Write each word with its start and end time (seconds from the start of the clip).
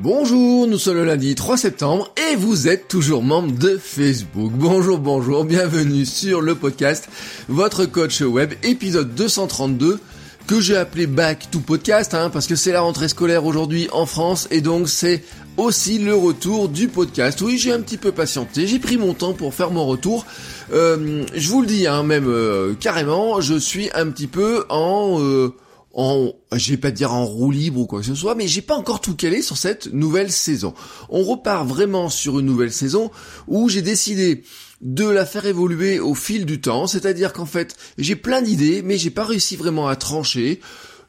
Bonjour, 0.00 0.68
nous 0.68 0.78
sommes 0.78 0.98
le 0.98 1.04
lundi 1.04 1.34
3 1.34 1.56
septembre 1.56 2.14
et 2.30 2.36
vous 2.36 2.68
êtes 2.68 2.86
toujours 2.86 3.20
membre 3.24 3.50
de 3.58 3.76
Facebook. 3.76 4.52
Bonjour, 4.54 4.96
bonjour, 4.96 5.44
bienvenue 5.44 6.06
sur 6.06 6.40
le 6.40 6.54
podcast 6.54 7.08
Votre 7.48 7.84
coach 7.84 8.20
web, 8.20 8.52
épisode 8.62 9.12
232 9.16 9.98
que 10.46 10.60
j'ai 10.60 10.76
appelé 10.76 11.08
Back 11.08 11.50
to 11.50 11.58
Podcast 11.58 12.14
hein, 12.14 12.30
parce 12.30 12.46
que 12.46 12.54
c'est 12.54 12.70
la 12.70 12.82
rentrée 12.82 13.08
scolaire 13.08 13.44
aujourd'hui 13.44 13.88
en 13.90 14.06
France 14.06 14.46
et 14.52 14.60
donc 14.60 14.88
c'est 14.88 15.24
aussi 15.56 15.98
le 15.98 16.14
retour 16.14 16.68
du 16.68 16.86
podcast. 16.86 17.40
Oui, 17.40 17.58
j'ai 17.58 17.72
un 17.72 17.80
petit 17.80 17.96
peu 17.96 18.12
patienté, 18.12 18.68
j'ai 18.68 18.78
pris 18.78 18.98
mon 18.98 19.14
temps 19.14 19.32
pour 19.32 19.52
faire 19.52 19.72
mon 19.72 19.84
retour. 19.84 20.26
Euh, 20.72 21.24
je 21.34 21.48
vous 21.48 21.62
le 21.62 21.66
dis, 21.66 21.88
hein, 21.88 22.04
même 22.04 22.28
euh, 22.28 22.74
carrément, 22.78 23.40
je 23.40 23.56
suis 23.56 23.90
un 23.94 24.06
petit 24.10 24.28
peu 24.28 24.64
en... 24.68 25.20
Euh, 25.20 25.52
en, 25.98 26.32
je 26.52 26.70
vais 26.70 26.76
pas 26.76 26.92
dire 26.92 27.12
en 27.12 27.26
roue 27.26 27.50
libre 27.50 27.80
ou 27.80 27.86
quoi 27.86 27.98
que 27.98 28.06
ce 28.06 28.14
soit, 28.14 28.36
mais 28.36 28.46
j'ai 28.46 28.62
pas 28.62 28.76
encore 28.76 29.00
tout 29.00 29.16
calé 29.16 29.42
sur 29.42 29.56
cette 29.56 29.92
nouvelle 29.92 30.30
saison. 30.30 30.72
On 31.08 31.24
repart 31.24 31.66
vraiment 31.66 32.08
sur 32.08 32.38
une 32.38 32.46
nouvelle 32.46 32.72
saison 32.72 33.10
où 33.48 33.68
j'ai 33.68 33.82
décidé 33.82 34.44
de 34.80 35.08
la 35.08 35.26
faire 35.26 35.44
évoluer 35.44 35.98
au 35.98 36.14
fil 36.14 36.46
du 36.46 36.60
temps, 36.60 36.86
c'est-à-dire 36.86 37.32
qu'en 37.32 37.46
fait, 37.46 37.76
j'ai 37.98 38.14
plein 38.14 38.42
d'idées, 38.42 38.80
mais 38.82 38.96
j'ai 38.96 39.10
pas 39.10 39.24
réussi 39.24 39.56
vraiment 39.56 39.88
à 39.88 39.96
trancher. 39.96 40.60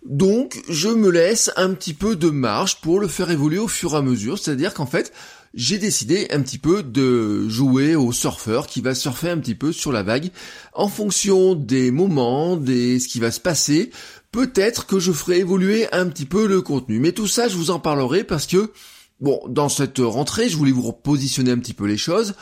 Donc, 0.07 0.59
je 0.69 0.89
me 0.89 1.11
laisse 1.11 1.51
un 1.55 1.75
petit 1.75 1.93
peu 1.93 2.15
de 2.15 2.31
marge 2.31 2.81
pour 2.81 2.99
le 2.99 3.07
faire 3.07 3.29
évoluer 3.29 3.59
au 3.59 3.67
fur 3.67 3.93
et 3.93 3.97
à 3.97 4.01
mesure, 4.01 4.39
c'est-à-dire 4.39 4.73
qu'en 4.73 4.87
fait, 4.87 5.13
j'ai 5.53 5.77
décidé 5.77 6.27
un 6.31 6.41
petit 6.41 6.57
peu 6.57 6.83
de 6.83 7.47
jouer 7.49 7.95
au 7.95 8.11
surfeur 8.11 8.67
qui 8.67 8.81
va 8.81 8.93
surfer 8.93 9.29
un 9.29 9.37
petit 9.37 9.55
peu 9.55 9.71
sur 9.71 9.91
la 9.91 10.03
vague 10.03 10.29
en 10.73 10.87
fonction 10.87 11.55
des 11.55 11.91
moments, 11.91 12.55
des 12.55 12.99
ce 12.99 13.07
qui 13.07 13.19
va 13.19 13.31
se 13.31 13.39
passer 13.39 13.91
peut-être 14.31 14.85
que 14.85 14.99
je 14.99 15.11
ferai 15.11 15.39
évoluer 15.39 15.87
un 15.91 16.07
petit 16.07 16.25
peu 16.25 16.47
le 16.47 16.61
contenu. 16.61 16.99
Mais 16.99 17.11
tout 17.11 17.27
ça, 17.27 17.47
je 17.47 17.55
vous 17.55 17.71
en 17.71 17.79
parlerai 17.79 18.23
parce 18.23 18.47
que, 18.47 18.71
bon, 19.19 19.39
dans 19.47 19.69
cette 19.69 19.99
rentrée, 19.99 20.49
je 20.49 20.57
voulais 20.57 20.71
vous 20.71 20.81
repositionner 20.81 21.51
un 21.51 21.59
petit 21.59 21.73
peu 21.73 21.85
les 21.85 21.97
choses. 21.97 22.33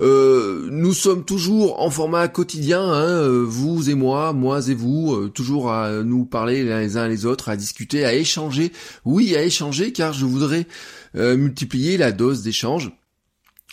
Euh, 0.00 0.68
nous 0.70 0.94
sommes 0.94 1.24
toujours 1.24 1.80
en 1.82 1.90
format 1.90 2.26
quotidien, 2.28 2.82
hein, 2.82 3.06
euh, 3.06 3.44
vous 3.46 3.90
et 3.90 3.94
moi, 3.94 4.32
moi 4.32 4.60
et 4.68 4.74
vous, 4.74 5.14
euh, 5.14 5.28
toujours 5.28 5.72
à 5.72 6.02
nous 6.02 6.24
parler 6.24 6.64
les 6.64 6.96
uns 6.96 7.08
les 7.08 7.26
autres, 7.26 7.48
à 7.50 7.56
discuter, 7.56 8.04
à 8.04 8.14
échanger. 8.14 8.72
Oui, 9.04 9.36
à 9.36 9.42
échanger, 9.42 9.92
car 9.92 10.12
je 10.12 10.24
voudrais 10.24 10.66
multiplier 11.14 11.96
la 11.96 12.12
dose 12.12 12.42
d'échange. 12.42 12.92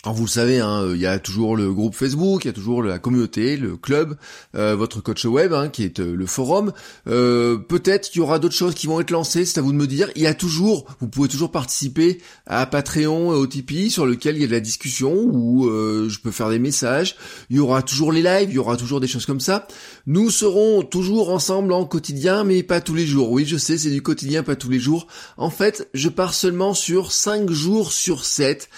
Alors 0.04 0.14
vous 0.14 0.26
le 0.26 0.30
savez, 0.30 0.60
hein, 0.60 0.92
il 0.94 1.00
y 1.00 1.06
a 1.06 1.18
toujours 1.18 1.56
le 1.56 1.72
groupe 1.72 1.92
Facebook, 1.92 2.44
il 2.44 2.48
y 2.48 2.50
a 2.50 2.52
toujours 2.52 2.84
la 2.84 3.00
communauté, 3.00 3.56
le 3.56 3.76
club, 3.76 4.16
euh, 4.54 4.76
votre 4.76 5.00
coach 5.00 5.24
web, 5.24 5.52
hein, 5.52 5.68
qui 5.70 5.82
est 5.82 5.98
euh, 5.98 6.14
le 6.14 6.26
forum. 6.26 6.72
Euh, 7.08 7.58
peut-être 7.58 8.08
qu'il 8.08 8.20
y 8.20 8.22
aura 8.22 8.38
d'autres 8.38 8.54
choses 8.54 8.76
qui 8.76 8.86
vont 8.86 9.00
être 9.00 9.10
lancées, 9.10 9.44
c'est 9.44 9.58
à 9.58 9.62
vous 9.62 9.72
de 9.72 9.76
me 9.76 9.88
dire. 9.88 10.08
Il 10.14 10.22
y 10.22 10.28
a 10.28 10.34
toujours, 10.34 10.86
vous 11.00 11.08
pouvez 11.08 11.28
toujours 11.28 11.50
participer 11.50 12.20
à 12.46 12.64
Patreon 12.66 13.32
et 13.32 13.36
au 13.36 13.46
Tipeee, 13.48 13.90
sur 13.90 14.06
lequel 14.06 14.36
il 14.36 14.42
y 14.42 14.44
a 14.44 14.46
de 14.46 14.52
la 14.52 14.60
discussion, 14.60 15.14
où 15.14 15.68
je 15.68 16.18
peux 16.20 16.30
faire 16.30 16.48
des 16.48 16.60
messages. 16.60 17.16
Il 17.50 17.56
y 17.56 17.60
aura 17.60 17.82
toujours 17.82 18.12
les 18.12 18.22
lives, 18.22 18.50
il 18.50 18.54
y 18.54 18.58
aura 18.58 18.76
toujours 18.76 19.00
des 19.00 19.08
choses 19.08 19.26
comme 19.26 19.40
ça. 19.40 19.66
Nous 20.06 20.30
serons 20.30 20.82
toujours 20.82 21.30
ensemble 21.30 21.72
en 21.72 21.84
quotidien, 21.84 22.44
mais 22.44 22.62
pas 22.62 22.80
tous 22.80 22.94
les 22.94 23.06
jours. 23.06 23.32
Oui, 23.32 23.46
je 23.46 23.56
sais, 23.56 23.76
c'est 23.76 23.90
du 23.90 24.00
quotidien, 24.00 24.44
pas 24.44 24.54
tous 24.54 24.70
les 24.70 24.78
jours. 24.78 25.08
En 25.36 25.50
fait, 25.50 25.88
je 25.92 26.08
pars 26.08 26.34
seulement 26.34 26.72
sur 26.72 27.10
5 27.10 27.50
jours 27.50 27.90
sur 27.90 28.24
7. 28.24 28.68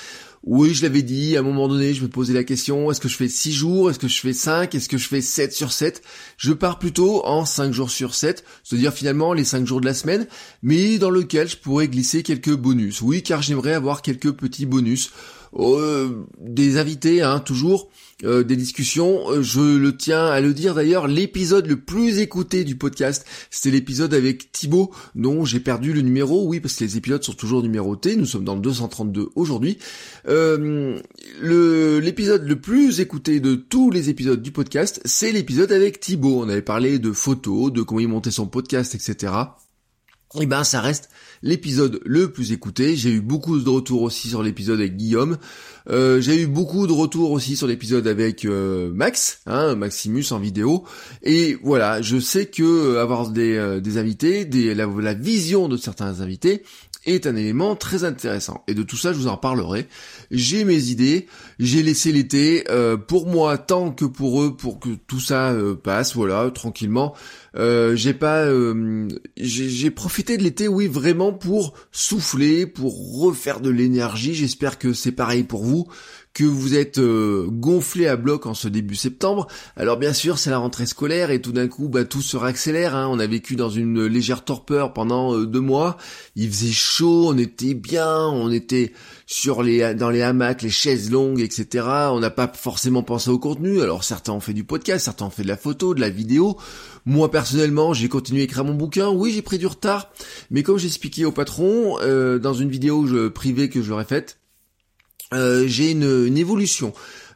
Oui, 0.43 0.73
je 0.73 0.83
l'avais 0.83 1.03
dit, 1.03 1.37
à 1.37 1.41
un 1.41 1.43
moment 1.43 1.69
donné, 1.69 1.93
je 1.93 2.03
me 2.03 2.09
posais 2.09 2.33
la 2.33 2.45
question, 2.45 2.91
est-ce 2.91 3.01
que 3.01 3.11
je 3.11 3.17
fais 3.17 3.29
6 3.29 3.53
jours, 3.53 3.91
est-ce 3.91 3.99
que 3.99 4.09
je 4.09 4.21
fais 4.21 4.33
5, 4.33 4.75
est-ce 4.75 4.89
que 4.89 4.97
je 4.97 5.07
fais 5.07 5.21
7 5.21 5.53
sur 5.53 5.71
7 5.71 6.01
Je 6.39 6.55
pars 6.55 6.79
plutôt 6.79 7.27
en 7.27 7.45
5 7.45 7.75
jours 7.75 7.91
sur 7.91 8.15
7, 8.15 8.43
c'est-à-dire 8.65 8.95
finalement 8.95 9.35
les 9.35 9.45
5 9.45 9.67
jours 9.67 9.83
de 9.83 9.87
la 9.87 9.93
semaine, 9.93 10.27
mais 10.63 10.97
dans 10.97 11.11
lequel 11.11 11.47
je 11.47 11.59
pourrais 11.59 11.89
glisser 11.89 12.23
quelques 12.23 12.57
bonus. 12.57 13.03
Oui, 13.03 13.23
car 13.23 13.43
j'aimerais 13.43 13.75
avoir 13.75 14.01
quelques 14.01 14.33
petits 14.33 14.65
bonus. 14.65 15.11
Euh, 15.59 16.27
des 16.39 16.79
invités, 16.79 17.23
hein, 17.23 17.41
toujours, 17.41 17.91
euh, 18.23 18.45
des 18.45 18.55
discussions. 18.55 19.31
Euh, 19.31 19.43
je 19.43 19.61
le 19.61 19.97
tiens 19.97 20.27
à 20.27 20.41
le 20.41 20.55
dire 20.55 20.77
d'ailleurs, 20.77 21.09
l'épisode 21.09 21.67
le 21.67 21.81
plus 21.81 22.21
écouté 22.21 22.63
du 22.63 22.77
podcast, 22.77 23.27
c'était 23.51 23.75
l'épisode 23.77 24.15
avec 24.15 24.53
Thibaut, 24.53 24.93
dont 25.17 25.45
j'ai 25.45 25.59
perdu 25.59 25.93
le 25.93 26.03
numéro, 26.03 26.47
oui, 26.47 26.61
parce 26.61 26.77
que 26.77 26.85
les 26.85 26.97
épisodes 26.97 27.25
sont 27.25 27.33
toujours 27.33 27.63
numérotés, 27.63 28.15
nous 28.15 28.27
sommes 28.27 28.45
dans 28.45 28.55
le 28.55 28.61
232 28.61 29.31
aujourd'hui. 29.35 29.79
Euh, 30.31 31.01
l'épisode 32.01 32.47
le 32.47 32.61
plus 32.61 33.01
écouté 33.01 33.41
de 33.41 33.57
tous 33.57 33.91
les 33.91 34.11
épisodes 34.11 34.41
du 34.41 34.53
podcast, 34.53 35.01
c'est 35.05 35.33
l'épisode 35.33 35.73
avec 35.73 35.99
Thibaut. 35.99 36.43
On 36.45 36.49
avait 36.49 36.63
parlé 36.63 36.99
de 36.99 37.11
photos, 37.13 37.73
de 37.73 37.83
comment 37.83 38.01
il 38.01 38.09
montait 38.09 38.31
son 38.31 38.47
podcast, 38.47 38.95
etc. 38.95 39.33
Et 40.37 40.43
eh 40.43 40.47
ben 40.47 40.63
ça 40.63 40.81
reste 40.81 41.09
l'épisode 41.43 42.01
le 42.05 42.31
plus 42.31 42.53
écouté. 42.53 42.95
J'ai 42.95 43.11
eu 43.11 43.21
beaucoup 43.21 43.59
de 43.59 43.69
retours 43.69 44.03
aussi 44.03 44.29
sur 44.29 44.45
l'épisode 44.45 44.79
avec 44.79 44.97
Guillaume. 44.97 45.39
Euh, 45.89 46.21
j'ai 46.21 46.43
eu 46.43 46.47
beaucoup 46.47 46.87
de 46.87 46.93
retours 46.93 47.33
aussi 47.33 47.57
sur 47.57 47.67
l'épisode 47.67 48.07
avec 48.07 48.45
euh, 48.45 48.93
Max, 48.95 49.41
hein, 49.47 49.75
Maximus 49.75 50.27
en 50.31 50.39
vidéo. 50.39 50.85
Et 51.25 51.59
voilà, 51.65 52.01
je 52.01 52.21
sais 52.21 52.47
que 52.47 52.63
euh, 52.63 53.03
avoir 53.03 53.31
des, 53.31 53.81
des 53.83 53.99
invités, 53.99 54.45
la, 54.75 55.15
vision 55.15 55.69
de 55.69 55.77
certains 55.77 56.21
invités 56.21 56.63
est 57.07 57.27
un 57.27 57.37
élément 57.37 57.77
très 57.77 58.05
intéressant. 58.05 58.65
Et 58.69 58.75
de 58.75 58.83
tout 58.83 58.97
ça, 58.97 59.13
je 59.13 59.19
vous 59.19 59.27
en 59.29 59.37
parlerai. 59.37 59.87
J'ai 60.31 60.65
mes 60.65 60.89
idées, 60.89 61.27
j'ai 61.59 61.83
laissé 61.83 62.13
l'été 62.13 62.65
pour 63.09 63.27
moi 63.27 63.59
tant 63.59 63.91
que 63.91 64.05
pour 64.05 64.43
eux, 64.43 64.57
pour 64.57 64.81
que 64.81 64.91
tout 65.07 65.21
ça 65.21 65.55
passe, 65.83 66.15
voilà, 66.15 66.51
tranquillement. 66.51 67.15
Euh, 67.57 67.97
j'ai 67.97 68.15
pas, 68.15 68.45
euh, 68.45 69.09
j'ai 69.37 69.91
profité 69.91 70.37
de 70.37 70.43
l'été, 70.43 70.69
oui, 70.69 70.87
vraiment 70.87 71.33
pour 71.33 71.75
souffler, 71.91 72.67
pour 72.67 73.21
refaire 73.21 73.61
de 73.61 73.71
l'énergie. 73.71 74.35
J'espère 74.35 74.79
que 74.79 74.93
c'est 74.93 75.13
pareil 75.13 75.43
pour 75.43 75.65
vous, 75.65 75.89
que 76.33 76.45
vous 76.45 76.77
êtes 76.77 76.99
euh, 76.99 77.49
gonflé 77.51 78.07
à 78.07 78.17
bloc 78.17 78.47
en 78.47 78.55
ce 78.55 78.69
début 78.69 78.95
septembre. 78.95 79.49
Alors 79.77 79.97
bien 79.97 80.13
sûr, 80.13 80.39
c'est 80.39 80.51
la 80.51 80.59
rentrée 80.59 80.87
scolaire 80.87 81.33
et 81.33 81.43
tout 81.43 81.53
d'un 81.53 81.67
coup, 81.67 81.89
bah, 81.89 82.05
tout 82.05 82.23
se 82.23 82.37
réaccélère. 82.37 82.95
Hein. 82.95 83.09
On 83.11 83.19
a 83.19 83.27
vécu 83.27 83.57
dans 83.57 83.71
une 83.71 84.07
légère 84.07 84.45
torpeur 84.45 84.93
pendant 84.93 85.37
deux 85.37 85.61
mois. 85.61 85.97
Il 86.37 86.49
faisait 86.51 86.73
chaud, 86.73 87.31
on 87.31 87.39
était 87.39 87.75
bien, 87.75 88.29
on 88.29 88.51
était 88.53 88.93
sur 89.27 89.63
les 89.63 89.95
dans 89.95 90.11
les 90.11 90.23
hamacs, 90.23 90.63
les 90.63 90.71
chaises 90.71 91.11
longues, 91.11 91.41
etc. 91.41 91.87
On 92.13 92.21
n'a 92.21 92.31
pas 92.31 92.51
forcément 92.53 93.03
pensé 93.03 93.31
au 93.31 93.39
contenu. 93.41 93.81
Alors 93.83 94.05
certains 94.05 94.33
ont 94.33 94.41
fait 94.41 94.55
du 94.55 94.63
podcast, 94.65 95.05
certains 95.05 95.27
ont 95.27 95.31
fait 95.31 95.43
de 95.43 95.49
la 95.49 95.57
photo, 95.57 95.95
de 95.95 96.01
la 96.01 96.11
vidéo. 96.11 96.57
Moi 97.07 97.31
personnellement, 97.31 97.95
j'ai 97.95 98.09
continué 98.09 98.43
à 98.43 98.45
écrire 98.45 98.65
mon 98.65 98.75
bouquin. 98.75 99.09
Oui, 99.09 99.33
j'ai 99.33 99.43
pris 99.43 99.59
du 99.59 99.67
retard, 99.67 100.11
mais 100.51 100.63
comme 100.63 100.79
j'ai 100.79 100.87
expliqué 100.87 101.25
au 101.25 101.33
patron 101.33 101.99
euh, 102.01 102.39
dans 102.39 102.55
une 102.55 102.71
vidéo 102.71 103.07
privée 103.31 103.69
que 103.69 103.83
je 103.83 103.89
leur 103.89 104.01
ai 104.01 104.05
faite, 104.05 104.39
euh, 105.33 105.65
j'ai 105.67 105.93
une, 105.93 106.37
évolution. 106.37 106.93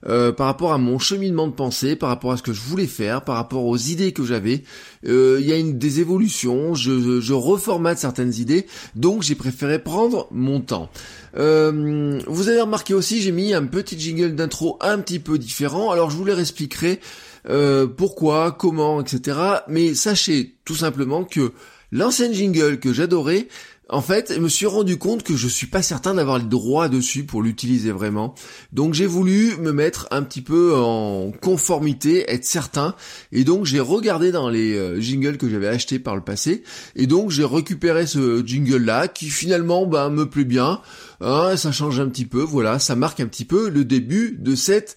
Euh, 0.07 0.33
par 0.33 0.49
rapport 0.49 0.75
à 0.75 0.79
mon 0.79 0.99
cheminement 0.99 1.47
de 1.47 1.53
pensée, 1.53 1.97
par 1.97 2.11
rapport 2.11 2.33
à 2.33 2.37
ce 2.37 2.43
que 2.43 2.53
je 2.53 2.61
voulais 2.61 2.87
faire, 2.87 3.25
par 3.25 3.37
rapport 3.37 3.65
aux 3.65 3.79
idées 3.79 4.13
que 4.13 4.23
j'avais. 4.23 4.65
Il 5.03 5.41
y 5.41 5.53
a 5.53 5.57
une 5.57 5.79
des 5.79 6.01
évolutions, 6.01 6.75
je, 6.75 7.21
je 7.21 7.33
reformate 7.33 7.97
certaines 7.97 8.35
idées, 8.35 8.67
donc 8.97 9.23
j'ai 9.23 9.35
préféré 9.35 9.79
prendre 9.79 10.29
mon 10.31 10.61
temps. 10.61 10.91
vous 11.35 12.49
avez 12.49 12.61
remarqué 12.61 12.93
aussi, 12.93 13.23
j'ai 13.23 13.33
mis 13.33 13.55
un 13.55 13.65
petit 13.65 13.99
jingle 13.99 14.35
d'intro 14.35 14.77
un 14.83 14.99
petit 14.99 15.21
peu 15.21 15.39
différent, 15.39 15.91
alors 15.91 16.11
je 16.11 16.17
vous 16.17 16.27
les 16.27 16.39
expliquerai 16.39 17.01
euh, 17.49 17.87
pourquoi, 17.87 18.53
comment, 18.53 19.01
etc. 19.01 19.39
Mais 19.69 19.95
sachez 19.95 20.57
tout 20.65 20.77
simplement 20.77 21.25
que 21.25 21.53
l'ancienne 21.93 22.33
jingle 22.33 22.79
que 22.79 22.93
j'adorais, 22.93 23.49
en 23.91 24.01
fait, 24.01 24.33
je 24.35 24.41
me 24.41 24.49
suis 24.49 24.65
rendu 24.65 24.97
compte 24.97 25.23
que 25.23 25.37
je 25.37 25.47
suis 25.47 25.67
pas 25.67 25.83
certain 25.83 26.15
d'avoir 26.15 26.39
le 26.39 26.45
droit 26.45 26.89
dessus 26.89 27.25
pour 27.25 27.43
l'utiliser 27.43 27.93
vraiment. 27.93 28.35
Donc 28.73 28.95
j'ai 28.95 29.05
voulu 29.05 29.57
me 29.59 29.73
mettre 29.73 30.09
un 30.11 30.23
petit 30.23 30.41
peu 30.41 30.75
en 30.75 31.33
conformité, 31.33 32.25
être 32.33 32.47
certain. 32.47 32.95
Et 33.31 33.45
donc 33.45 33.67
j'ai 33.67 33.81
regardé 33.81 34.33
dans 34.33 34.49
les 34.49 34.75
euh, 34.75 35.01
jingles 35.01 35.37
que 35.37 35.51
j'avais 35.51 35.69
achetés 35.69 35.99
par 35.99 36.17
le 36.17 36.23
passé. 36.23 36.63
Et 36.97 37.07
donc 37.07 37.31
j'ai 37.31 37.45
récupéré 37.45 38.07
ce 38.07 38.43
jingle 38.45 38.83
là 38.83 39.07
qui 39.07 39.29
finalement 39.29 39.85
bah, 39.85 40.09
me 40.09 40.25
plaît 40.25 40.45
bien. 40.45 40.81
Hein, 41.21 41.57
ça 41.59 41.71
change 41.71 42.01
un 42.01 42.09
petit 42.09 42.27
peu, 42.27 42.41
voilà, 42.41 42.79
ça 42.79 42.97
marque 42.97 43.21
un 43.21 43.27
petit 43.27 43.45
peu 43.45 43.69
le 43.69 43.85
début 43.85 44.37
de 44.41 44.55
cette 44.55 44.97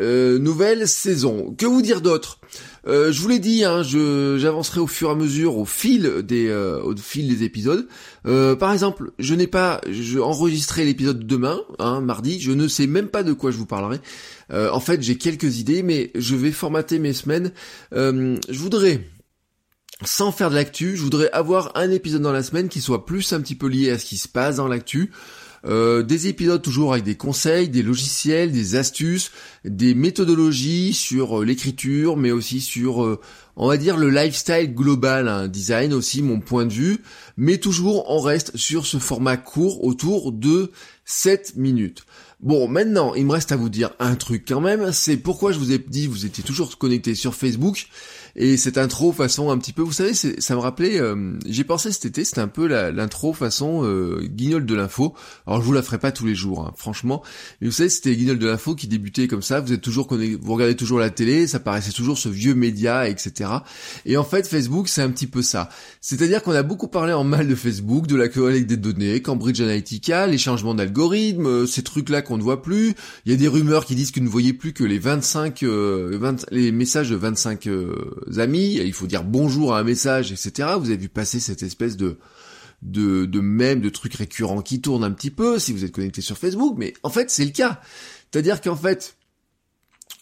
Euh, 0.00 0.38
nouvelle 0.38 0.88
saison. 0.88 1.54
Que 1.58 1.66
vous 1.66 1.82
dire 1.82 2.00
d'autre? 2.00 2.38
Euh, 2.86 3.12
Je 3.12 3.20
vous 3.20 3.28
l'ai 3.28 3.38
dit, 3.38 3.62
hein, 3.64 3.82
j'avancerai 3.82 4.80
au 4.80 4.86
fur 4.86 5.10
et 5.10 5.12
à 5.12 5.14
mesure, 5.14 5.58
au 5.58 5.66
fil 5.66 6.22
des, 6.22 6.48
euh, 6.48 6.82
au 6.82 6.96
fil 6.96 7.28
des 7.28 7.44
épisodes. 7.44 7.86
par 8.24 8.72
exemple, 8.72 9.12
je 9.18 9.34
n'ai 9.34 9.46
pas, 9.46 9.80
je 9.90 10.18
enregistré 10.18 10.84
l'épisode 10.84 11.26
demain, 11.26 11.60
hein, 11.78 12.00
mardi. 12.00 12.40
Je 12.40 12.52
ne 12.52 12.68
sais 12.68 12.86
même 12.86 13.08
pas 13.08 13.22
de 13.22 13.32
quoi 13.32 13.50
je 13.50 13.58
vous 13.58 13.66
parlerai. 13.66 14.00
en 14.50 14.80
fait, 14.80 15.02
j'ai 15.02 15.16
quelques 15.16 15.58
idées, 15.58 15.82
mais 15.82 16.10
je 16.14 16.36
vais 16.36 16.52
formater 16.52 16.98
mes 16.98 17.12
semaines. 17.12 17.52
je 17.92 18.58
voudrais 18.58 19.00
sans 20.04 20.32
faire 20.32 20.50
de 20.50 20.56
l'actu, 20.56 20.96
je 20.96 21.02
voudrais 21.02 21.30
avoir 21.30 21.72
un 21.76 21.90
épisode 21.90 22.22
dans 22.22 22.32
la 22.32 22.42
semaine 22.42 22.68
qui 22.68 22.80
soit 22.80 23.06
plus 23.06 23.32
un 23.32 23.40
petit 23.40 23.54
peu 23.54 23.68
lié 23.68 23.90
à 23.90 23.98
ce 23.98 24.04
qui 24.04 24.16
se 24.16 24.26
passe 24.26 24.56
dans 24.56 24.66
l'actu. 24.66 25.12
Euh, 25.64 26.02
des 26.02 26.26
épisodes 26.26 26.60
toujours 26.60 26.92
avec 26.92 27.04
des 27.04 27.14
conseils, 27.14 27.68
des 27.68 27.82
logiciels, 27.82 28.50
des 28.50 28.74
astuces, 28.74 29.30
des 29.64 29.94
méthodologies 29.94 30.92
sur 30.92 31.40
euh, 31.40 31.44
l'écriture, 31.44 32.16
mais 32.16 32.32
aussi 32.32 32.60
sur, 32.60 33.04
euh, 33.04 33.20
on 33.56 33.68
va 33.68 33.76
dire, 33.76 33.96
le 33.96 34.10
lifestyle 34.10 34.74
global, 34.74 35.28
hein, 35.28 35.46
design 35.46 35.92
aussi, 35.92 36.22
mon 36.22 36.40
point 36.40 36.66
de 36.66 36.72
vue. 36.72 36.98
Mais 37.36 37.58
toujours, 37.58 38.10
on 38.10 38.20
reste 38.20 38.56
sur 38.56 38.86
ce 38.86 38.98
format 38.98 39.36
court 39.36 39.84
autour 39.84 40.32
de 40.32 40.72
7 41.04 41.54
minutes. 41.56 42.04
Bon, 42.40 42.66
maintenant, 42.66 43.14
il 43.14 43.24
me 43.24 43.32
reste 43.32 43.52
à 43.52 43.56
vous 43.56 43.68
dire 43.68 43.92
un 44.00 44.16
truc 44.16 44.44
quand 44.48 44.60
même, 44.60 44.90
c'est 44.90 45.16
pourquoi 45.16 45.52
je 45.52 45.60
vous 45.60 45.70
ai 45.70 45.78
dit, 45.78 46.08
vous 46.08 46.26
étiez 46.26 46.42
toujours 46.42 46.76
connecté 46.76 47.14
sur 47.14 47.36
Facebook. 47.36 47.86
Et 48.36 48.56
cette 48.56 48.78
intro 48.78 49.12
façon 49.12 49.50
un 49.50 49.58
petit 49.58 49.72
peu, 49.72 49.82
vous 49.82 49.92
savez, 49.92 50.14
ça 50.14 50.54
me 50.54 50.60
rappelait, 50.60 51.00
euh, 51.00 51.34
j'ai 51.46 51.64
pensé 51.64 51.92
cet 51.92 52.06
été, 52.06 52.24
c'était 52.24 52.40
un 52.40 52.48
peu 52.48 52.66
l'intro 52.66 53.32
façon 53.32 53.84
euh, 53.84 54.22
guignol 54.22 54.64
de 54.64 54.74
l'info. 54.74 55.14
Alors 55.46 55.60
je 55.60 55.66
vous 55.66 55.72
la 55.72 55.82
ferai 55.82 55.98
pas 55.98 56.12
tous 56.12 56.26
les 56.26 56.34
jours, 56.34 56.64
hein, 56.66 56.72
franchement. 56.76 57.22
Mais 57.60 57.68
vous 57.68 57.72
savez, 57.72 57.90
c'était 57.90 58.16
guignol 58.16 58.38
de 58.38 58.46
l'info 58.46 58.74
qui 58.74 58.88
débutait 58.88 59.28
comme 59.28 59.42
ça. 59.42 59.60
Vous 59.60 59.72
êtes 59.72 59.82
toujours 59.82 60.08
vous 60.12 60.52
regardez 60.52 60.76
toujours 60.76 60.98
la 60.98 61.10
télé, 61.10 61.46
ça 61.46 61.60
paraissait 61.60 61.92
toujours 61.92 62.18
ce 62.18 62.28
vieux 62.28 62.54
média, 62.54 63.08
etc. 63.08 63.50
Et 64.06 64.16
en 64.16 64.24
fait, 64.24 64.46
Facebook, 64.46 64.88
c'est 64.88 65.02
un 65.02 65.10
petit 65.10 65.26
peu 65.26 65.42
ça. 65.42 65.68
C'est-à-dire 66.00 66.42
qu'on 66.42 66.52
a 66.52 66.62
beaucoup 66.62 66.88
parlé 66.88 67.12
en 67.12 67.24
mal 67.24 67.48
de 67.48 67.54
Facebook, 67.54 68.06
de 68.06 68.16
la 68.16 68.28
collecte 68.28 68.68
des 68.68 68.76
données, 68.76 69.20
Cambridge 69.20 69.60
Analytica, 69.60 70.26
les 70.26 70.38
changements 70.38 70.74
d'algorithmes, 70.74 71.46
euh, 71.46 71.66
ces 71.66 71.82
trucs-là 71.82 72.22
qu'on 72.22 72.38
ne 72.38 72.42
voit 72.42 72.62
plus. 72.62 72.94
Il 73.26 73.32
y 73.32 73.34
a 73.34 73.38
des 73.38 73.48
rumeurs 73.48 73.84
qui 73.84 73.94
disent 73.94 74.10
que 74.10 74.20
ne 74.20 74.28
voyez 74.28 74.52
plus 74.52 74.72
que 74.72 74.84
les 74.84 74.98
25, 74.98 75.62
20, 75.62 76.46
les 76.50 76.72
messages 76.72 77.10
de 77.10 77.16
25 77.16 77.68
amis, 78.38 78.74
il 78.74 78.92
faut 78.92 79.06
dire 79.06 79.24
bonjour 79.24 79.74
à 79.74 79.80
un 79.80 79.84
message, 79.84 80.32
etc. 80.32 80.70
Vous 80.78 80.88
avez 80.88 80.96
vu 80.96 81.08
passer 81.08 81.40
cette 81.40 81.62
espèce 81.62 81.96
de 81.96 82.18
de, 82.82 83.26
de 83.26 83.40
mèmes, 83.40 83.80
de 83.80 83.88
trucs 83.88 84.14
récurrents 84.14 84.60
qui 84.60 84.80
tournent 84.80 85.04
un 85.04 85.12
petit 85.12 85.30
peu 85.30 85.58
si 85.58 85.72
vous 85.72 85.84
êtes 85.84 85.92
connecté 85.92 86.20
sur 86.20 86.36
Facebook, 86.36 86.74
mais 86.76 86.94
en 87.02 87.10
fait 87.10 87.30
c'est 87.30 87.44
le 87.44 87.52
cas. 87.52 87.80
C'est-à-dire 88.30 88.60
qu'en 88.60 88.76
fait, 88.76 89.16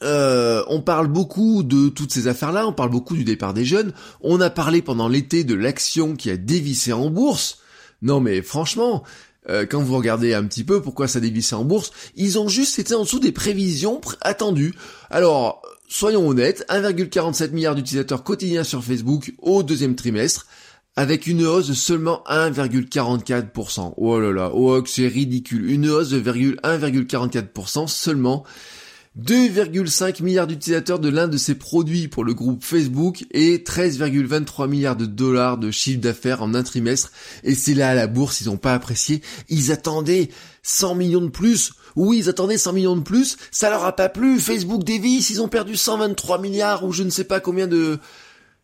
euh, 0.02 0.62
on 0.68 0.82
parle 0.82 1.08
beaucoup 1.08 1.62
de 1.62 1.88
toutes 1.88 2.12
ces 2.12 2.28
affaires-là, 2.28 2.66
on 2.66 2.72
parle 2.72 2.90
beaucoup 2.90 3.16
du 3.16 3.24
départ 3.24 3.54
des 3.54 3.64
jeunes, 3.64 3.92
on 4.20 4.40
a 4.40 4.50
parlé 4.50 4.82
pendant 4.82 5.08
l'été 5.08 5.44
de 5.44 5.54
l'action 5.54 6.16
qui 6.16 6.30
a 6.30 6.36
dévissé 6.36 6.92
en 6.92 7.08
bourse. 7.08 7.58
Non 8.02 8.20
mais 8.20 8.42
franchement, 8.42 9.04
euh, 9.48 9.66
quand 9.66 9.82
vous 9.82 9.96
regardez 9.96 10.34
un 10.34 10.44
petit 10.44 10.64
peu 10.64 10.82
pourquoi 10.82 11.08
ça 11.08 11.20
dévissait 11.20 11.54
en 11.54 11.64
bourse, 11.64 11.92
ils 12.14 12.38
ont 12.38 12.48
juste 12.48 12.78
été 12.78 12.94
en 12.94 13.02
dessous 13.02 13.20
des 13.20 13.32
prévisions 13.32 14.00
attendues. 14.20 14.74
Alors, 15.08 15.62
soyons 15.90 16.26
honnêtes, 16.26 16.64
1,47 16.70 17.50
milliard 17.50 17.74
d'utilisateurs 17.74 18.24
quotidiens 18.24 18.64
sur 18.64 18.82
Facebook 18.82 19.34
au 19.38 19.62
deuxième 19.62 19.96
trimestre, 19.96 20.46
avec 20.96 21.26
une 21.26 21.44
hausse 21.44 21.68
de 21.68 21.74
seulement 21.74 22.22
1,44%. 22.28 23.94
Oh 23.96 24.20
là 24.20 24.32
là, 24.32 24.50
oh 24.54 24.82
c'est 24.86 25.08
ridicule, 25.08 25.68
une 25.68 25.88
hausse 25.88 26.10
de 26.10 26.20
1,44% 26.20 27.88
seulement. 27.88 28.44
2,5 29.18 30.22
milliards 30.22 30.46
d'utilisateurs 30.46 31.00
de 31.00 31.08
l'un 31.08 31.26
de 31.26 31.36
ses 31.36 31.56
produits 31.56 32.06
pour 32.06 32.22
le 32.22 32.32
groupe 32.32 32.62
Facebook 32.62 33.24
et 33.32 33.58
13,23 33.58 34.68
milliards 34.68 34.94
de 34.94 35.04
dollars 35.06 35.58
de 35.58 35.72
chiffre 35.72 36.00
d'affaires 36.00 36.42
en 36.42 36.54
un 36.54 36.62
trimestre. 36.62 37.10
Et 37.42 37.56
c'est 37.56 37.74
là 37.74 37.90
à 37.90 37.94
la 37.94 38.06
bourse, 38.06 38.40
ils 38.40 38.46
n'ont 38.46 38.56
pas 38.56 38.72
apprécié. 38.72 39.20
Ils 39.48 39.72
attendaient 39.72 40.30
100 40.62 40.94
millions 40.94 41.20
de 41.20 41.28
plus. 41.28 41.72
Oui, 41.96 42.18
ils 42.18 42.28
attendaient 42.28 42.58
100 42.58 42.72
millions 42.72 42.96
de 42.96 43.02
plus. 43.02 43.36
Ça 43.50 43.70
leur 43.70 43.84
a 43.84 43.94
pas 43.94 44.08
plu. 44.08 44.38
Facebook 44.38 44.84
dévisse, 44.84 45.30
ils 45.30 45.42
ont 45.42 45.48
perdu 45.48 45.76
123 45.76 46.40
milliards 46.40 46.84
ou 46.84 46.92
je 46.92 47.02
ne 47.02 47.10
sais 47.10 47.24
pas 47.24 47.40
combien 47.40 47.66
de... 47.66 47.98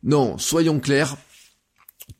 Non, 0.02 0.38
soyons 0.38 0.78
clairs, 0.78 1.16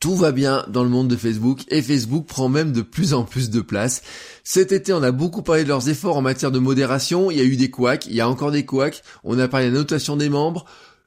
tout 0.00 0.16
va 0.16 0.32
bien 0.32 0.64
dans 0.68 0.82
le 0.82 0.90
monde 0.90 1.08
de 1.08 1.16
Facebook 1.16 1.60
et 1.68 1.80
Facebook 1.80 2.26
prend 2.26 2.48
même 2.48 2.72
de 2.72 2.82
plus 2.82 3.14
en 3.14 3.24
plus 3.24 3.50
de 3.50 3.60
place. 3.60 4.02
Cet 4.44 4.72
été, 4.72 4.92
on 4.92 5.02
a 5.02 5.12
beaucoup 5.12 5.42
parlé 5.42 5.62
de 5.62 5.68
leurs 5.68 5.88
efforts 5.88 6.16
en 6.16 6.22
matière 6.22 6.50
de 6.50 6.58
modération. 6.58 7.30
Il 7.30 7.38
y 7.38 7.40
a 7.40 7.44
eu 7.44 7.56
des 7.56 7.70
couacs, 7.70 8.06
il 8.06 8.14
y 8.14 8.20
a 8.20 8.28
encore 8.28 8.50
des 8.50 8.64
couacs. 8.64 9.02
On 9.24 9.38
a 9.38 9.48
parlé 9.48 9.66
de 9.66 9.72
la 9.72 9.78
notation 9.78 10.16
des 10.16 10.28
membres. 10.28 10.64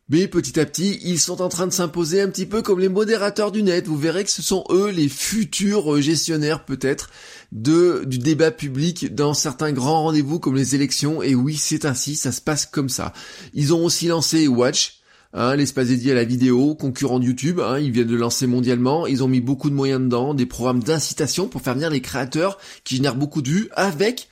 Mais 0.10 0.28
petit 0.28 0.60
à 0.60 0.66
petit, 0.66 1.00
ils 1.04 1.20
sont 1.20 1.42
en 1.42 1.50
train 1.50 1.68
de 1.68 1.72
s'imposer 1.72 2.22
un 2.22 2.30
petit 2.30 2.48
peu 2.48 2.62
comme 2.62 2.80
les 2.80 2.90
modérateurs 2.90 3.52
du 3.52 3.62
net. 3.62 3.88
Vous 3.88 3.98
verrez 3.98 4.24
que 4.24 4.32
ce 4.32 4.42
sont 4.42 4.64
eux 4.72 4.90
les 4.90 5.08
futurs 5.08 6.02
gestionnaires 6.02 6.66
peut-être 6.66 7.12
de 7.52 8.04
du 8.06 8.18
débat 8.18 8.52
public 8.52 9.14
dans 9.14 9.34
certains 9.34 9.72
grands 9.72 10.04
rendez-vous 10.04 10.40
comme 10.40 10.56
les 10.56 10.74
élections. 10.74 11.22
Et 11.22 11.36
oui, 11.36 11.56
c'est 11.58 11.86
ainsi, 11.86 12.16
ça 12.16 12.32
se 12.32 12.42
passe 12.42 12.66
comme 12.66 12.90
ça. 12.90 13.14
Ils 13.54 13.74
ont 13.74 13.86
aussi 13.86 14.08
lancé 14.08 14.48
Watch, 14.48 15.00
Hein, 15.32 15.56
l'espace 15.58 15.90
dédié 15.90 16.14
à 16.14 16.16
la 16.16 16.24
vidéo, 16.24 16.74
concurrent 16.74 17.20
de 17.20 17.26
YouTube, 17.26 17.60
hein, 17.60 17.78
ils 17.78 17.92
viennent 17.92 18.08
de 18.08 18.16
lancer 18.16 18.48
mondialement, 18.48 19.06
ils 19.06 19.24
ont 19.24 19.28
mis 19.28 19.42
beaucoup 19.42 19.70
de 19.70 19.76
moyens 19.76 20.02
dedans, 20.02 20.34
des 20.34 20.48
programmes 20.48 20.82
d'incitation 20.82 21.48
pour 21.48 21.62
faire 21.62 21.76
venir 21.76 21.92
les 21.92 22.02
créateurs 22.02 22.58
qui 22.84 22.96
génèrent 22.96 23.16
beaucoup 23.16 23.44
de 23.44 23.50
vues 23.50 23.70
avec, 23.76 24.29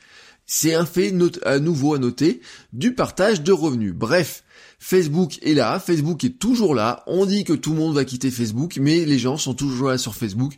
c'est 0.48 0.74
un 0.74 0.86
fait 0.86 1.14
à 1.44 1.60
nouveau 1.60 1.94
à 1.94 2.00
noter, 2.00 2.42
du 2.74 2.96
partage 2.96 3.44
de 3.44 3.52
revenus. 3.52 3.94
Bref, 3.94 4.44
Facebook 4.80 5.40
est 5.42 5.54
là, 5.54 5.80
Facebook 5.80 6.24
est 6.24 6.40
toujours 6.40 6.74
là, 6.74 7.04
on 7.06 7.26
dit 7.26 7.44
que 7.44 7.54
tout 7.54 7.72
le 7.72 7.78
monde 7.78 7.96
va 7.96 8.06
quitter 8.06 8.32
Facebook, 8.32 8.78
mais 8.82 9.06
les 9.06 9.20
gens 9.20 9.38
sont 9.38 9.54
toujours 9.54 9.90
là 9.90 9.98
sur 9.98 10.16
Facebook. 10.16 10.54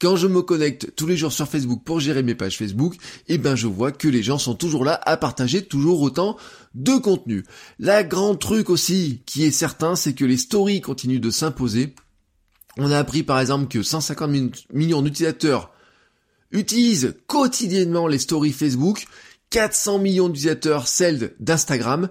Quand 0.00 0.16
je 0.16 0.26
me 0.26 0.42
connecte 0.42 0.94
tous 0.96 1.06
les 1.06 1.16
jours 1.16 1.32
sur 1.32 1.46
Facebook 1.46 1.82
pour 1.84 2.00
gérer 2.00 2.22
mes 2.22 2.34
pages 2.34 2.58
Facebook, 2.58 2.96
eh 3.28 3.38
ben 3.38 3.54
je 3.54 3.68
vois 3.68 3.92
que 3.92 4.08
les 4.08 4.22
gens 4.22 4.38
sont 4.38 4.54
toujours 4.54 4.84
là 4.84 5.00
à 5.04 5.16
partager 5.16 5.62
toujours 5.62 6.02
autant 6.02 6.36
de 6.74 6.94
contenu. 6.94 7.44
La 7.78 8.02
grande 8.02 8.40
truc 8.40 8.70
aussi 8.70 9.22
qui 9.24 9.44
est 9.44 9.52
certain, 9.52 9.94
c'est 9.94 10.14
que 10.14 10.24
les 10.24 10.36
stories 10.36 10.80
continuent 10.80 11.20
de 11.20 11.30
s'imposer. 11.30 11.94
On 12.76 12.90
a 12.90 12.98
appris 12.98 13.22
par 13.22 13.38
exemple 13.38 13.68
que 13.68 13.82
150 13.82 14.72
millions 14.72 15.02
d'utilisateurs 15.02 15.70
utilisent 16.50 17.16
quotidiennement 17.26 18.06
les 18.06 18.18
stories 18.18 18.52
Facebook, 18.52 19.06
400 19.50 19.98
millions 19.98 20.28
d'utilisateurs 20.28 20.88
celles 20.88 21.34
d'Instagram, 21.40 22.08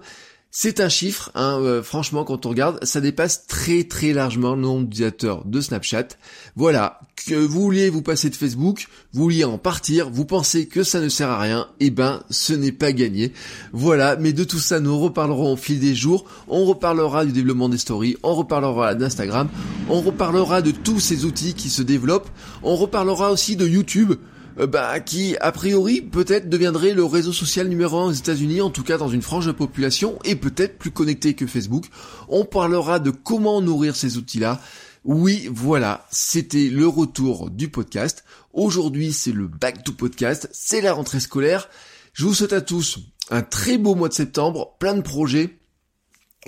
c'est 0.56 0.78
un 0.78 0.88
chiffre, 0.88 1.32
hein, 1.34 1.58
euh, 1.60 1.82
franchement, 1.82 2.22
quand 2.22 2.46
on 2.46 2.50
regarde, 2.50 2.78
ça 2.84 3.00
dépasse 3.00 3.48
très 3.48 3.82
très 3.82 4.12
largement 4.12 4.54
le 4.54 4.60
nombre 4.60 4.84
d'utilisateurs 4.84 5.44
de 5.44 5.60
Snapchat. 5.60 6.06
Voilà, 6.54 7.00
que 7.26 7.34
vous 7.34 7.62
vouliez 7.62 7.90
vous 7.90 8.02
passer 8.02 8.30
de 8.30 8.36
Facebook, 8.36 8.86
vous 9.12 9.22
vouliez 9.24 9.42
en 9.42 9.58
partir, 9.58 10.10
vous 10.10 10.24
pensez 10.24 10.68
que 10.68 10.84
ça 10.84 11.00
ne 11.00 11.08
sert 11.08 11.28
à 11.28 11.40
rien, 11.40 11.66
eh 11.80 11.90
ben 11.90 12.22
ce 12.30 12.52
n'est 12.52 12.70
pas 12.70 12.92
gagné. 12.92 13.32
Voilà, 13.72 14.14
mais 14.14 14.32
de 14.32 14.44
tout 14.44 14.60
ça 14.60 14.78
nous 14.78 14.96
reparlerons 14.96 15.54
au 15.54 15.56
fil 15.56 15.80
des 15.80 15.96
jours, 15.96 16.24
on 16.46 16.64
reparlera 16.64 17.24
du 17.24 17.32
développement 17.32 17.68
des 17.68 17.78
stories, 17.78 18.16
on 18.22 18.36
reparlera 18.36 18.94
d'Instagram, 18.94 19.48
on 19.88 20.02
reparlera 20.02 20.62
de 20.62 20.70
tous 20.70 21.00
ces 21.00 21.24
outils 21.24 21.54
qui 21.54 21.68
se 21.68 21.82
développent, 21.82 22.30
on 22.62 22.76
reparlera 22.76 23.32
aussi 23.32 23.56
de 23.56 23.66
YouTube, 23.66 24.14
bah, 24.56 25.00
qui 25.00 25.36
a 25.40 25.52
priori 25.52 26.00
peut-être 26.00 26.48
deviendrait 26.48 26.94
le 26.94 27.04
réseau 27.04 27.32
social 27.32 27.68
numéro 27.68 27.98
un 27.98 28.06
aux 28.06 28.12
États-Unis, 28.12 28.60
en 28.60 28.70
tout 28.70 28.84
cas 28.84 28.98
dans 28.98 29.08
une 29.08 29.22
frange 29.22 29.46
de 29.46 29.52
population, 29.52 30.18
et 30.24 30.36
peut-être 30.36 30.78
plus 30.78 30.90
connecté 30.90 31.34
que 31.34 31.46
Facebook. 31.46 31.86
On 32.28 32.44
parlera 32.44 32.98
de 32.98 33.10
comment 33.10 33.60
nourrir 33.60 33.96
ces 33.96 34.16
outils-là. 34.16 34.60
Oui, 35.04 35.48
voilà, 35.52 36.06
c'était 36.10 36.68
le 36.68 36.86
retour 36.86 37.50
du 37.50 37.68
podcast. 37.68 38.24
Aujourd'hui, 38.52 39.12
c'est 39.12 39.32
le 39.32 39.48
back 39.48 39.84
to 39.84 39.92
podcast, 39.92 40.48
c'est 40.52 40.80
la 40.80 40.92
rentrée 40.92 41.20
scolaire. 41.20 41.68
Je 42.12 42.24
vous 42.24 42.32
souhaite 42.32 42.52
à 42.52 42.60
tous 42.60 43.00
un 43.30 43.42
très 43.42 43.76
beau 43.76 43.94
mois 43.94 44.08
de 44.08 44.14
septembre, 44.14 44.76
plein 44.78 44.94
de 44.94 45.02
projets. 45.02 45.58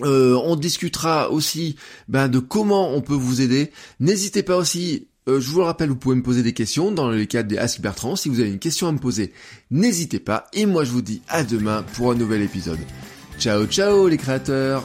Euh, 0.03 0.39
on 0.45 0.57
discutera 0.57 1.31
aussi 1.31 1.77
ben, 2.09 2.29
de 2.29 2.39
comment 2.39 2.95
on 2.95 3.01
peut 3.01 3.15
vous 3.15 3.41
aider. 3.41 3.73
N'hésitez 3.99 4.43
pas 4.43 4.57
aussi 4.57 5.09
euh, 5.29 5.41
je 5.41 5.51
vous 5.51 5.59
le 5.59 5.65
rappelle, 5.65 5.89
vous 5.89 5.97
pouvez 5.97 6.15
me 6.15 6.23
poser 6.23 6.43
des 6.43 6.53
questions 6.53 6.93
dans 6.93 7.11
le 7.11 7.25
cadre 7.25 7.49
des 7.49 7.59
Ask 7.59 7.81
Bertrand. 7.81 8.15
Si 8.15 8.29
vous 8.29 8.41
avez 8.41 8.51
une 8.51 8.59
question 8.59 8.87
à 8.87 8.93
me 8.93 8.99
poser, 8.99 9.33
n'hésitez 9.71 10.21
pas. 10.21 10.47
Et 10.53 10.67
moi, 10.67 10.85
je 10.85 10.93
vous 10.93 11.03
dis 11.03 11.23
à 11.29 11.43
demain 11.43 11.85
pour 11.95 12.13
un 12.13 12.15
nouvel 12.15 12.43
épisode. 12.43 12.79
Ciao, 13.39 13.67
ciao 13.67 14.09
les 14.09 14.17
créateurs 14.17 14.85